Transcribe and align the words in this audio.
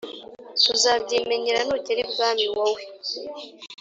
uzabyimenyera 0.73 1.59
nugera 1.67 1.99
ibwami 2.05 2.45
wowe 2.55 2.81